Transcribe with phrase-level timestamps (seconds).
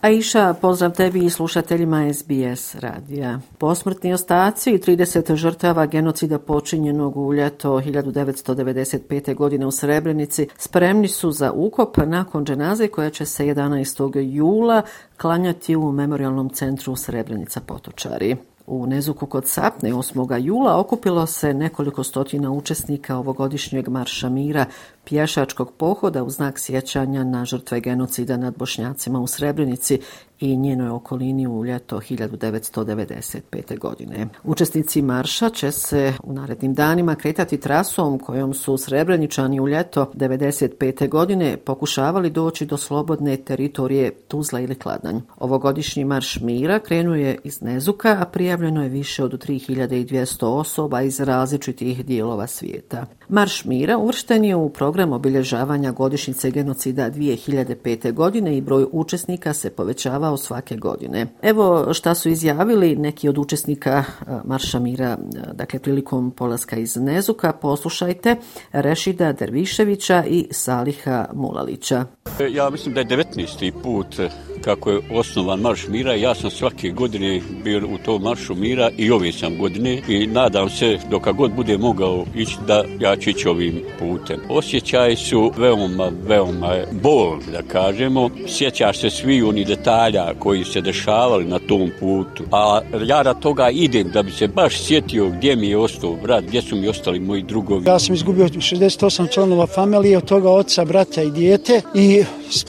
[0.00, 3.40] Aisha, pozdrav tebi i slušateljima SBS radija.
[3.58, 9.34] Posmrtni ostaci i 30 žrtava genocida počinjenog u ljeto 1995.
[9.34, 14.20] godine u Srebrenici spremni su za ukop nakon dženaze koja će se 11.
[14.34, 14.82] jula
[15.16, 18.36] klanjati u memorialnom centru Srebrenica Potočari.
[18.66, 20.44] U Nezuku kod Sapne 8.
[20.44, 24.64] jula okupilo se nekoliko stotina učesnika ovogodišnjeg marša mira
[25.04, 30.00] pješačkog pohoda u znak sjećanja na žrtve genocida nad Bošnjacima u Srebrenici
[30.40, 33.78] i njenoj okolini u ljeto 1995.
[33.78, 34.28] godine.
[34.44, 41.08] Učesnici marša će se u narednim danima kretati trasom kojom su Srebreničani u ljeto 1995.
[41.08, 45.20] godine pokušavali doći do slobodne teritorije Tuzla ili Kladanj.
[45.38, 52.06] Ovogodišnji marš mira krenuje iz Nezuka, a prijavljeno je više od 3200 osoba iz različitih
[52.06, 53.06] dijelova svijeta.
[53.28, 58.12] Marš mira uvršten je u program obilježavanja godišnjice genocida 2005.
[58.12, 61.26] godine i broj učesnika se povećavao svake godine.
[61.42, 64.04] Evo šta su izjavili neki od učesnika
[64.44, 65.18] Marša mira,
[65.52, 67.52] dakle prilikom polaska iz Nezuka.
[67.52, 68.36] Poslušajte
[68.72, 72.04] Rešida Derviševića i Saliha Mulalića.
[72.40, 73.72] E, ja mislim da je 19.
[73.82, 74.30] put e,
[74.64, 76.14] kako je osnovan Marš Mira.
[76.14, 80.70] Ja sam svake godine bio u tom Maršu Mira i ove sam godine i nadam
[80.70, 84.40] se dok god bude mogao ići da ja ću ići ovim putem.
[84.48, 84.79] Osjećaj
[85.16, 88.30] su veoma, veoma bolni, da kažemo.
[88.48, 92.44] Sjećaš se svi oni detalja koji se dešavali na tom putu.
[92.52, 96.44] A ja da toga idem da bi se baš sjetio gdje mi je ostao brat,
[96.44, 97.86] gdje su mi ostali moji drugovi.
[97.86, 102.24] Ja sam izgubio 68 članova familije, od toga oca, brata i dijete i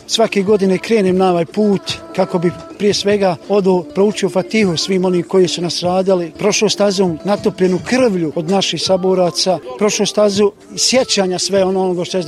[0.07, 1.81] svake godine krenem na ovaj put
[2.15, 7.15] kako bi prije svega odu proučio Fatihu svim onim koji su nas radili, prošao stazu
[7.25, 12.23] natopljenu krvlju od naših saboraca, prošao stazu sjećanja sve ono onoga što je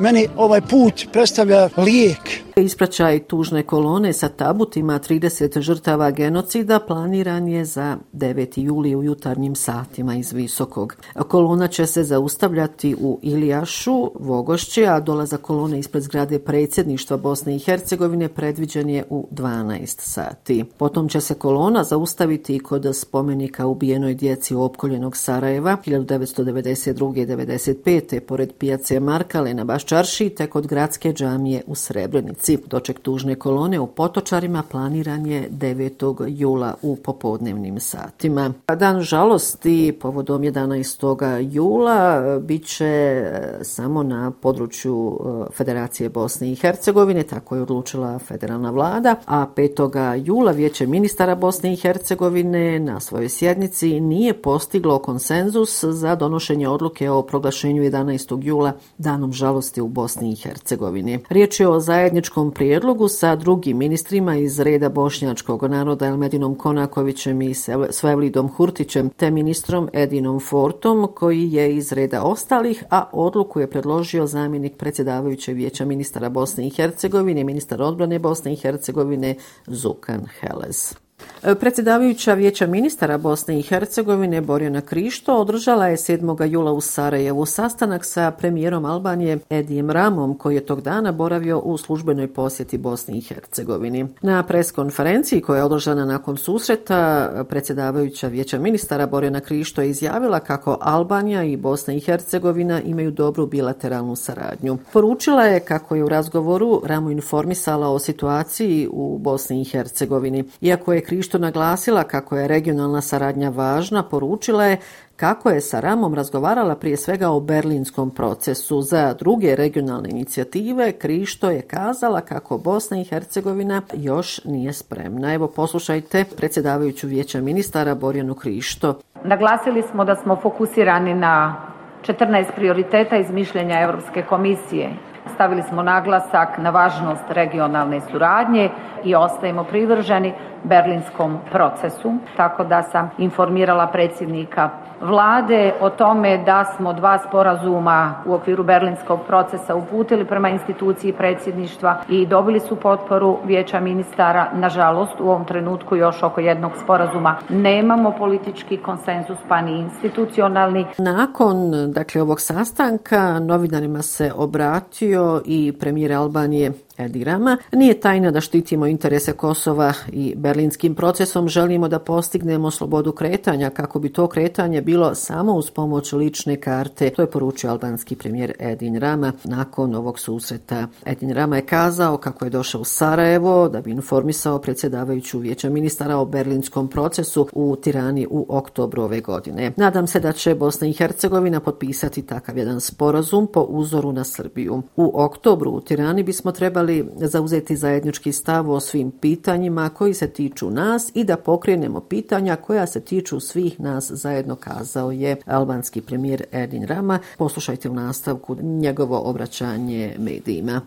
[0.00, 7.64] Meni ovaj put predstavlja lijek Ispraćaj tužne kolone sa tabutima 30 žrtava genocida planiran je
[7.64, 8.60] za 9.
[8.60, 10.96] juli u jutarnjim satima iz Visokog.
[11.28, 17.58] Kolona će se zaustavljati u Ilijašu, Vogošće, a dolaza kolone ispred zgrade predsjedništva Bosne i
[17.58, 20.64] Hercegovine predviđen je u 12 sati.
[20.78, 27.22] Potom će se kolona zaustaviti kod spomenika ubijenoj djeci opkoljenog Sarajeva 1992.
[27.22, 28.20] i 1995.
[28.20, 32.45] pored pijace Markale na Baščarši te kod gradske džamije u Srebrenici.
[32.46, 32.68] Srebrenici.
[32.70, 36.24] Doček tužne kolone u Potočarima planiran je 9.
[36.28, 38.52] jula u popodnevnim satima.
[38.78, 41.38] Dan žalosti povodom 11.
[41.52, 48.18] jula bit će e, samo na području e, Federacije Bosne i Hercegovine, tako je odlučila
[48.18, 50.24] federalna vlada, a 5.
[50.24, 57.10] jula vijeće ministara Bosne i Hercegovine na svojoj sjednici nije postiglo konsenzus za donošenje odluke
[57.10, 58.38] o proglašenju 11.
[58.42, 61.18] jula danom žalosti u Bosni i Hercegovini.
[61.28, 67.42] Riječ je o zajedničkom zajedničkom prijedlogu sa drugim ministrima iz reda bošnjačkog naroda Elmedinom Konakovićem
[67.42, 67.54] i
[67.90, 74.26] Svevlidom Hurtićem te ministrom Edinom Fortom koji je iz reda ostalih, a odluku je predložio
[74.26, 79.34] zamjenik predsjedavajućeg vijeća ministara Bosne i Hercegovine, ministar odbrane Bosne i Hercegovine
[79.66, 81.05] Zukan Heles.
[81.54, 86.46] Predsjedavajuća vijeća ministara Bosne i Hercegovine Borjana Krišto održala je 7.
[86.50, 91.78] jula u Sarajevu sastanak sa premijerom Albanije Edijem Ramom koji je tog dana boravio u
[91.78, 94.06] službenoj posjeti Bosni i Hercegovini.
[94.22, 100.78] Na preskonferenciji koja je održana nakon susreta predsjedavajuća vijeća ministara Borjana Krišto je izjavila kako
[100.80, 104.78] Albanija i Bosna i Hercegovina imaju dobru bilateralnu saradnju.
[104.92, 110.44] Poručila je kako je u razgovoru Ramu informisala o situaciji u Bosni i Hercegovini.
[110.60, 114.76] Iako je Krišto naglasila kako je regionalna saradnja važna, poručila je
[115.16, 118.82] kako je sa Ramom razgovarala prije svega o berlinskom procesu.
[118.82, 125.34] Za druge regionalne inicijative Krišto je kazala kako Bosna i Hercegovina još nije spremna.
[125.34, 128.98] Evo poslušajte predsjedavajuću vijeća ministara Borjanu Krišto.
[129.24, 131.56] Naglasili smo da smo fokusirani na
[132.02, 134.90] 14 prioriteta iz mišljenja Europske komisije
[135.34, 138.70] stavili smo naglasak na važnost regionalne suradnje
[139.04, 140.32] i ostajemo privrženi
[140.68, 142.14] berlinskom procesu.
[142.36, 144.70] Tako da sam informirala predsjednika
[145.00, 151.96] vlade o tome da smo dva sporazuma u okviru berlinskog procesa uputili prema instituciji predsjedništva
[152.08, 154.50] i dobili su potporu vijeća ministara.
[154.54, 160.86] Nažalost, u ovom trenutku još oko jednog sporazuma nemamo politički konsenzus pa ni institucionalni.
[160.98, 167.56] Nakon dakle, ovog sastanka novinarima se obratio i premijer Albanije dirama.
[167.72, 173.98] Nije tajna da štitimo interese Kosova i berlinskim procesom želimo da postignemo slobodu kretanja kako
[173.98, 177.10] bi to kretanje bilo samo uz pomoć lične karte.
[177.10, 180.88] To je poručio albanski premijer Edin Rama nakon ovog susreta.
[181.06, 186.16] Edin Rama je kazao kako je došao u Sarajevo da bi informisao predsjedavajuću vijeća ministara
[186.16, 189.72] o berlinskom procesu u Tirani u oktobru ove godine.
[189.76, 194.82] Nadam se da će Bosna i Hercegovina potpisati takav jedan sporazum po uzoru na Srbiju.
[194.96, 196.85] U oktobru u Tirani bismo trebali
[197.16, 202.86] zauzeti zajednički stav o svim pitanjima koji se tiču nas i da pokrenemo pitanja koja
[202.86, 207.18] se tiču svih nas zajedno kazao je albanski premijer Edin Rama.
[207.38, 210.80] Poslušajte u nastavku njegovo obraćanje medijima.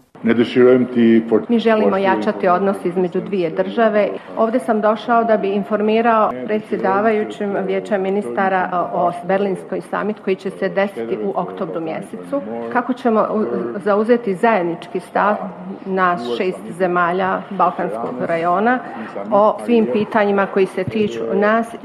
[1.49, 4.09] Mi želimo jačati odnos između dvije države.
[4.37, 10.69] Ovdje sam došao da bi informirao predsjedavajućim vijeća ministara o Berlinskoj summit koji će se
[10.69, 12.41] desiti u oktobru mjesecu.
[12.73, 13.27] Kako ćemo
[13.75, 15.35] zauzeti zajednički stav
[15.85, 18.79] na šest zemalja Balkanskog rajona
[19.31, 21.75] o svim pitanjima koji se tiču nas.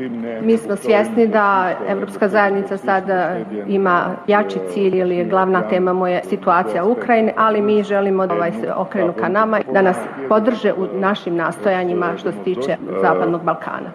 [0.42, 3.36] Mi smo svjesni da Evropska zajednica sada
[3.66, 8.34] ima jači cilj ili je glavna tema moje situacija u Ukrajini, ali mi želimo da
[8.34, 9.96] ovaj se okrenu ka nama, da nas
[10.28, 13.92] podrže u našim nastojanjima što se tiče Zapadnog Balkana.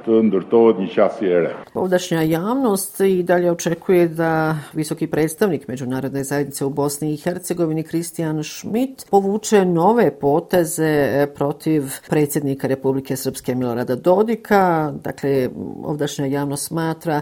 [1.73, 8.43] Ovdašnja javnost i dalje očekuje da visoki predstavnik Međunarodne zajednice u Bosni i Hercegovini Kristijan
[8.43, 14.93] Schmidt povuče nove poteze protiv predsjednika Republike Srpske Milorada Dodika.
[15.03, 15.49] Dakle,
[15.83, 17.21] ovdašnja javnost smatra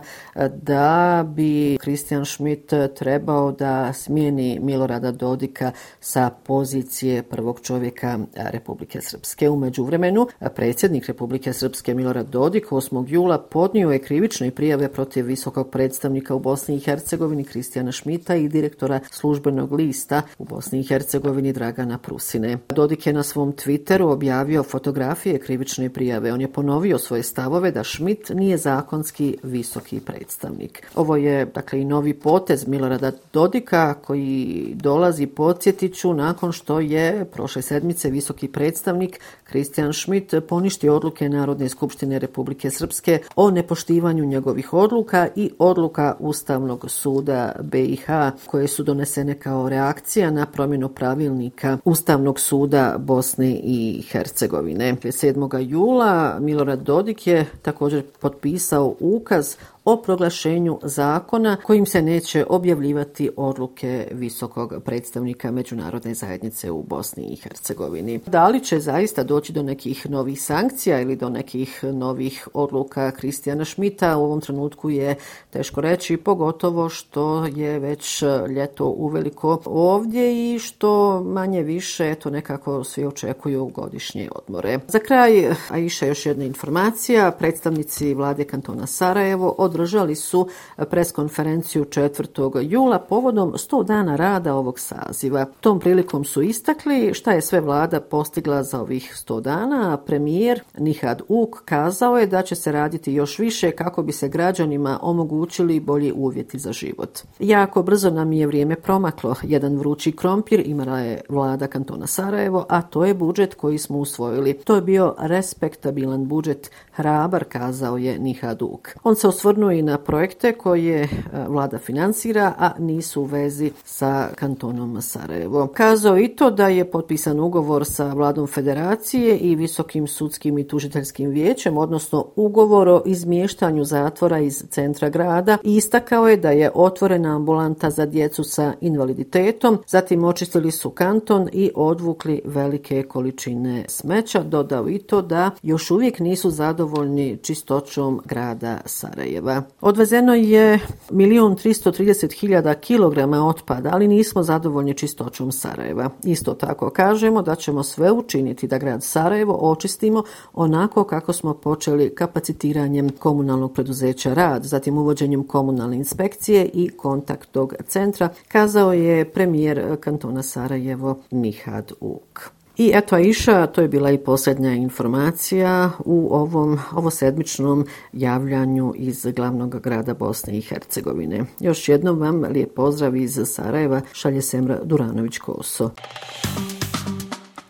[0.51, 6.96] da bi Kristijan Schmidt trebao da smijeni Milorada Dodika sa pozicije
[7.29, 9.49] prvog čovjeka Republike Srpske.
[9.49, 13.05] Umeđu vremenu, predsjednik Republike Srpske Milorad Dodik 8.
[13.07, 18.47] jula podnio je krivične prijave protiv visokog predstavnika u Bosni i Hercegovini Kristijana Šmita i
[18.47, 22.57] direktora službenog lista u Bosni i Hercegovini Dragana Prusine.
[22.69, 26.33] Dodik je na svom Twitteru objavio fotografije krivične prijave.
[26.33, 30.87] On je ponovio svoje stavove da Šmit nije zakonski visoki predstavnik.
[30.95, 37.61] Ovo je dakle i novi potez Milorada Dodika koji dolazi podsjetiću nakon što je prošle
[37.61, 45.27] sedmice visoki predstavnik Kristijan Schmidt poništi odluke Narodne skupštine Republike Srpske o nepoštivanju njegovih odluka
[45.35, 48.07] i odluka Ustavnog suda BiH
[48.45, 54.95] koje su donesene kao reakcija na promjenu pravilnika Ustavnog suda Bosne i Hercegovine.
[54.95, 55.59] 7.
[55.59, 59.55] jula Milorad Dodik je također potpisao ukaz
[59.89, 67.35] o proglašenju zakona kojim se neće objavljivati odluke visokog predstavnika Međunarodne zajednice u Bosni i
[67.35, 68.19] Hercegovini.
[68.25, 73.65] Da li će zaista doći do nekih novih sankcija ili do nekih novih odluka Kristijana
[73.65, 75.15] Šmita u ovom trenutku je
[75.49, 78.23] teško reći, pogotovo što je već
[78.55, 84.79] ljeto uveliko ovdje i što manje više eto nekako svi očekuju godišnje odmore.
[84.87, 90.47] Za kraj, a iša još jedna informacija, predstavnici vlade kantona Sarajevo od održali su
[90.89, 92.69] preskonferenciju 4.
[92.69, 95.45] jula povodom 100 dana rada ovog saziva.
[95.59, 100.61] Tom prilikom su istakli šta je sve vlada postigla za ovih 100 dana, a premijer
[100.77, 105.79] Nihad Uk kazao je da će se raditi još više kako bi se građanima omogućili
[105.79, 107.19] bolji uvjeti za život.
[107.39, 109.35] Jako brzo nam je vrijeme promaklo.
[109.43, 114.53] Jedan vrući krompir imala je vlada kantona Sarajevo, a to je budžet koji smo usvojili.
[114.53, 118.87] To je bio respektabilan budžet, hrabar, kazao je Nihad Uk.
[119.03, 121.07] On se osvrnuo naravno i na projekte koje e,
[121.47, 125.67] vlada finansira, a nisu u vezi sa kantonom Sarajevo.
[125.67, 131.29] Kazao i to da je potpisan ugovor sa vladom federacije i visokim sudskim i tužiteljskim
[131.29, 137.35] vijećem, odnosno ugovor o izmještanju zatvora iz centra grada i istakao je da je otvorena
[137.35, 144.89] ambulanta za djecu sa invaliditetom, zatim očistili su kanton i odvukli velike količine smeća, dodao
[144.89, 149.46] i to da još uvijek nisu zadovoljni čistoćom grada Sarajeva.
[149.81, 156.09] Odvezeno je 1.330.000 kg otpada, ali nismo zadovoljni čistoćom Sarajeva.
[156.23, 160.23] Isto tako kažemo da ćemo sve učiniti da grad Sarajevo očistimo
[160.53, 168.29] onako kako smo počeli kapacitiranjem komunalnog preduzeća rad, zatim uvođenjem komunalne inspekcije i kontaktog centra,
[168.47, 172.56] kazao je premijer kantona Sarajevo Mihad Uk.
[172.77, 179.81] I eto Aisha, to je bila i posljednja informacija u ovom ovosedmičnom javljanju iz glavnog
[179.81, 181.45] grada Bosne i Hercegovine.
[181.59, 185.89] Još jednom vam lijep pozdrav iz Sarajeva, šalje Semra Duranović-Koso.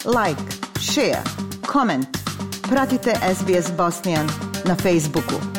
[0.06, 0.42] Like,
[0.80, 1.24] share,
[1.72, 2.08] comment.
[2.70, 4.28] Pratite SBS Bosnian
[4.66, 5.57] na Facebooku.